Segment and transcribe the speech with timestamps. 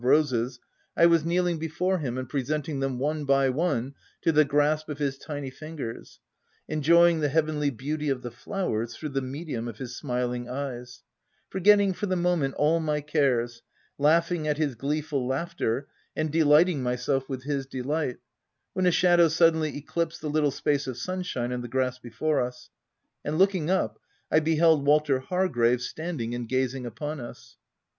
[0.03, 0.59] 175 roses,
[0.97, 3.93] I was kneeling before him, and presenting them, cne by one,
[4.23, 6.19] to the grasp of his tiny fingers;
[6.67, 11.03] enjoying the heavenly beauty of the flowers, through the medium of his smiling eyes;
[11.51, 13.61] forgetting, for the moment, all my cares,
[13.99, 18.17] laughing at his gleeful laughter, and delighting myself with his delight,—
[18.73, 22.41] when a shadow sud denly eclipsed the little space of sunshine on the grass before
[22.41, 22.71] us;
[23.23, 23.99] and, looking up,
[24.31, 27.57] I beheld Walter Hargrave standing and gazing upon us.